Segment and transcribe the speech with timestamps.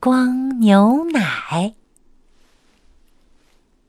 [0.00, 1.74] 光牛奶。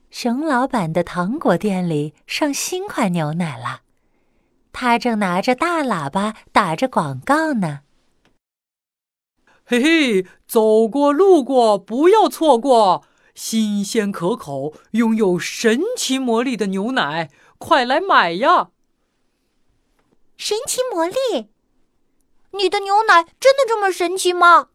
[0.10, 3.82] 熊老板的糖果店里上新款牛奶了，
[4.72, 7.82] 他正拿着大喇叭打着广告呢。
[9.66, 13.06] 嘿嘿，走过路过不要错过，
[13.36, 17.30] 新鲜可口、拥有神奇魔力的牛奶，
[17.60, 18.72] 快来买呀！
[20.38, 21.50] 神奇魔力？
[22.54, 24.70] 你的牛奶真的这么神奇吗？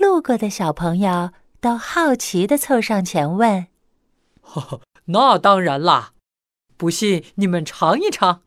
[0.00, 3.68] 路过的小朋友都好奇的凑上前问
[4.40, 6.14] ：“呵呵，那当然啦！
[6.76, 8.42] 不信你们尝一尝，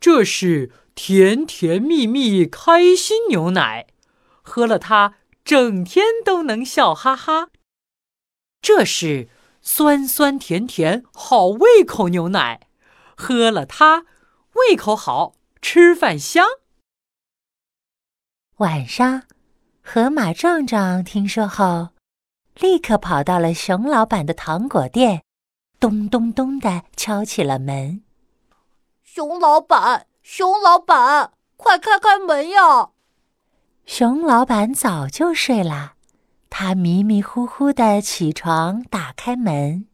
[0.00, 3.86] 这是。”甜甜蜜蜜开心牛奶，
[4.42, 7.48] 喝了它整天都能笑哈哈。
[8.60, 9.30] 这是
[9.62, 12.68] 酸酸甜甜好胃口牛奶，
[13.16, 14.04] 喝了它
[14.54, 16.44] 胃口好，吃饭香。
[18.56, 19.22] 晚上，
[19.92, 21.88] 河马壮壮听说后，
[22.60, 25.24] 立刻跑到了熊老板的糖果店，
[25.80, 28.00] 咚咚咚的敲起了门。
[29.02, 30.06] 熊老板。
[30.22, 32.90] 熊老板，快开开门呀！
[33.84, 35.94] 熊老板早就睡了，
[36.48, 39.88] 他迷迷糊糊的起床，打开门。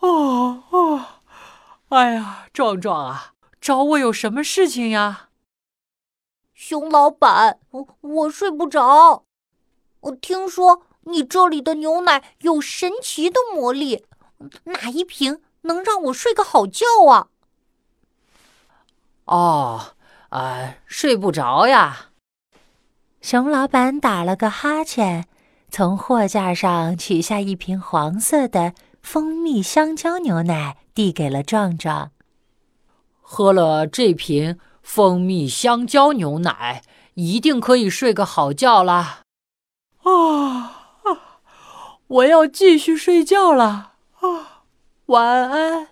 [0.00, 1.04] 哦哦，
[1.88, 5.25] 哎呀，壮壮啊，找我有什么事情呀？
[6.56, 9.24] 熊老板，我我睡不着。
[10.00, 14.06] 我听说你这里的牛奶有神奇的魔力，
[14.64, 17.28] 哪一瓶能让我睡个好觉啊？
[19.26, 19.92] 哦，
[20.30, 22.12] 啊，睡不着呀。
[23.20, 25.28] 熊老板打了个哈欠，
[25.70, 32.12] 从货架上取下一瓶黄色的蜂蜜香蕉牛奶，递给了壮壮。
[33.20, 36.80] 喝了这瓶蜂蜜香蕉牛奶，
[37.14, 39.22] 一定可以睡个好觉啦。
[40.04, 41.02] 啊，
[42.06, 43.94] 我要继续睡觉了。
[44.20, 44.62] 啊，
[45.06, 45.88] 晚安。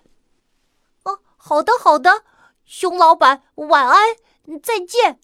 [1.03, 2.23] 哦，好的，好的。
[2.65, 3.99] 熊老板，晚安，
[4.63, 5.19] 再见。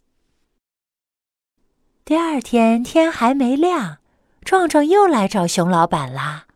[2.04, 3.98] 第二天天还没亮，
[4.44, 6.46] 壮壮又来找熊老板啦。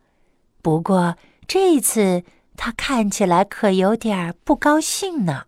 [0.61, 1.17] 不过
[1.47, 2.25] 这次
[2.57, 5.45] 他看起来可有点不高兴呢。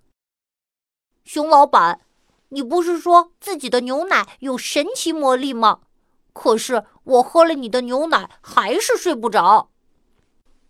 [1.26, 2.00] 熊老板，
[2.50, 5.80] 你不是说自己的牛奶有神奇魔力吗？
[6.32, 9.70] 可是我喝了你的牛奶还是睡不着。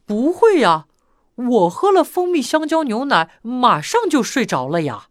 [0.06, 0.86] 不会呀。
[1.34, 5.08] 我喝了蜂蜜香蕉牛奶，马上就睡着了呀。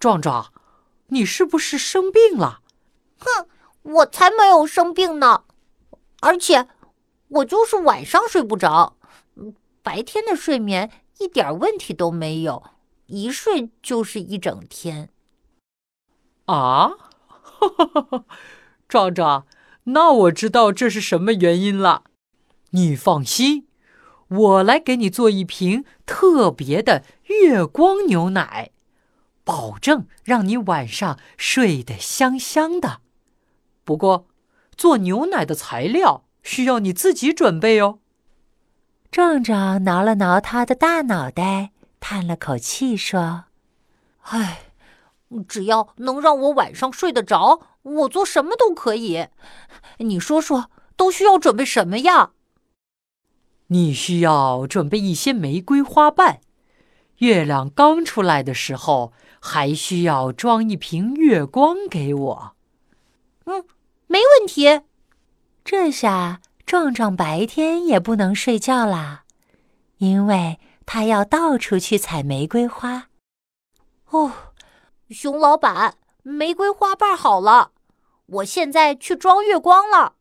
[0.00, 0.52] 壮壮，
[1.10, 2.62] 你是不是生病了？
[3.20, 3.46] 哼，
[3.82, 5.44] 我才没有生病呢。
[6.20, 6.66] 而且，
[7.28, 8.96] 我就是晚上睡不着，
[9.84, 10.90] 白天的睡眠
[11.20, 12.60] 一点问题都没有，
[13.06, 15.10] 一睡就是一整天。
[16.46, 16.92] 啊，
[18.88, 19.46] 壮壮，
[19.84, 22.04] 那我知道这是什么原因了。
[22.70, 23.66] 你放心。
[24.28, 28.72] 我来给你做一瓶特别的月光牛奶，
[29.44, 33.02] 保证让你晚上睡得香香的。
[33.84, 34.26] 不过，
[34.76, 38.00] 做牛奶的材料需要你自己准备哦。
[39.12, 41.70] 壮壮挠了挠他的大脑袋，
[42.08, 43.46] 叹了口气说
[44.30, 44.70] ：“唉，
[45.48, 49.26] 只要能让我晚上睡得着，我做什么都可以。
[49.98, 52.30] 你说说，都需要准备什么呀？”
[53.66, 56.38] 你需要准备一些玫瑰花瓣。
[57.16, 62.56] 月亮刚出来的时候，还需要装一瓶月光给我。
[63.46, 63.64] 嗯，
[64.06, 64.82] 没问题。
[65.64, 69.24] 这下壮壮白天也不能睡觉啦，
[69.98, 73.08] 因为他要到处去采玫瑰花。
[74.10, 74.32] 哦，
[75.10, 77.72] 熊老板，玫瑰花瓣好了，
[78.26, 80.14] 我现在去装月光了。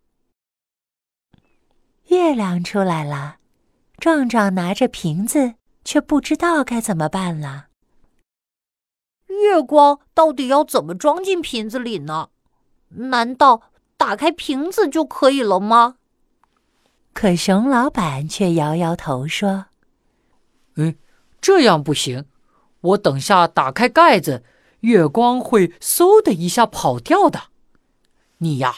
[2.07, 3.37] 月亮出来了，
[3.99, 5.53] 壮壮拿着瓶子，
[5.83, 7.68] 却不知道该怎么办了。
[9.27, 12.29] 月光到底要怎么装进瓶子里呢？
[12.89, 13.61] 难道
[13.97, 15.97] 打开瓶子就可以了吗？
[17.13, 19.68] 可熊老板却摇摇头说
[20.75, 20.95] ：“嗯，
[21.42, 22.25] 这样不行。
[22.81, 24.44] 我等下打开盖子，
[24.81, 27.45] 月光会嗖的一下跑掉的。
[28.38, 28.77] 你呀，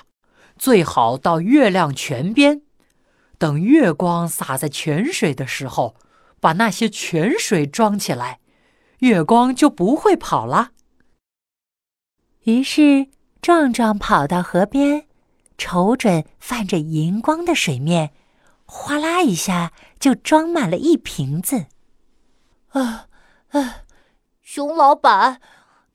[0.57, 2.61] 最好到月亮泉边。”
[3.39, 5.95] 等月光洒在泉水的时候，
[6.39, 8.39] 把那些泉水装起来，
[8.99, 10.71] 月光就不会跑了。
[12.45, 13.09] 于是
[13.41, 15.05] 壮壮跑到河边，
[15.57, 18.11] 瞅准泛着银光的水面，
[18.65, 21.65] 哗啦一下就装满了一瓶子。
[22.69, 23.07] 啊
[23.49, 23.85] 哎，
[24.41, 25.41] 熊老板，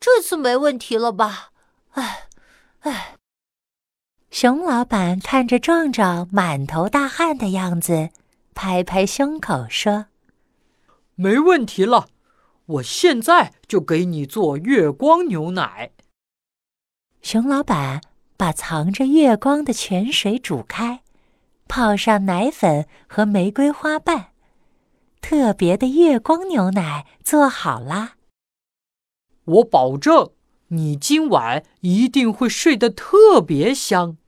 [0.01, 1.51] 这次没问题了吧？
[1.93, 2.29] 哎
[2.81, 3.17] 哎。
[4.31, 8.09] 熊老板看着壮壮满头大汗的样子，
[8.55, 10.07] 拍拍胸口说
[11.15, 12.09] ：“没问题了，
[12.65, 15.91] 我现在就给你做月光牛奶。”
[17.21, 18.01] 熊老板
[18.39, 21.03] 把藏着月光的泉水煮开，
[21.69, 24.32] 泡上奶粉和玫瑰花瓣，
[25.23, 28.17] 特别的月光牛奶做好啦。
[29.45, 30.33] 我保证，
[30.69, 34.19] 你今晚一定会睡得特别香。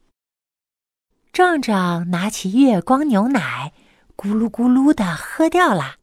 [1.33, 3.75] 壮壮拿起月光牛奶，
[4.17, 5.97] 咕噜咕噜的喝掉了。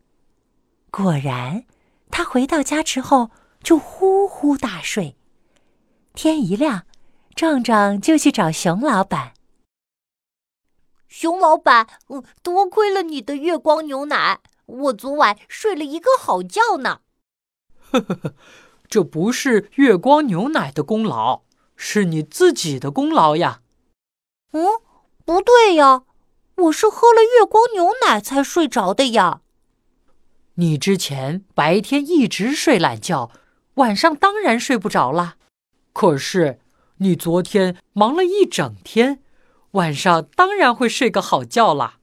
[0.91, 1.65] 果然，
[2.11, 3.31] 他回到家之后
[3.63, 5.15] 就呼呼大睡。
[6.13, 6.85] 天一亮，
[7.33, 9.33] 壮壮就去找熊老板。
[11.07, 11.87] 熊老板，
[12.43, 14.39] 多亏了你的月光牛奶，
[14.71, 17.01] 我昨晚睡了一个好觉呢。
[17.91, 18.33] 呵呵呵，
[18.87, 21.41] 这不是月光牛奶的功劳，
[21.75, 23.61] 是你自己的功劳呀。
[24.53, 24.65] 嗯。
[25.23, 26.03] 不对呀，
[26.57, 29.41] 我是喝了月光牛奶才睡着的呀。
[30.55, 33.31] 你之前白天一直睡懒觉，
[33.75, 35.37] 晚上当然睡不着啦。
[35.93, 36.59] 可是
[36.97, 39.21] 你昨天忙了一整天，
[39.71, 41.99] 晚上当然会睡个好觉啦。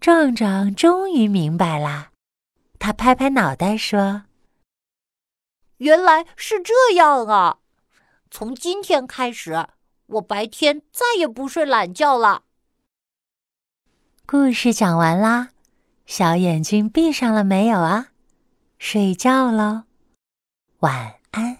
[0.00, 2.10] 壮壮终于明白啦，
[2.78, 4.24] 他拍拍脑袋说
[5.76, 7.58] ：“原来是这样啊！
[8.30, 9.68] 从今天开始。”
[10.10, 12.42] 我白天再也不睡懒觉了。
[14.26, 15.50] 故事讲完啦，
[16.04, 18.08] 小眼睛闭上了没有啊？
[18.76, 19.84] 睡觉喽，
[20.80, 21.59] 晚安。